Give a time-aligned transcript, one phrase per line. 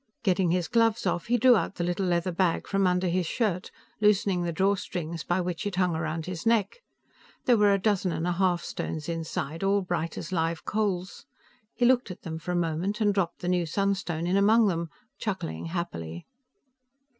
[0.23, 3.69] Getting his gloves off, he drew out the little leather bag from under his shirt,
[3.99, 6.81] loosening the drawstrings by which it hung around his neck.
[7.45, 11.27] There were a dozen and a half stones inside, all bright as live coals.
[11.75, 14.89] He looked at them for a moment, and dropped the new sunstone in among them,
[15.19, 16.25] chuckling happily.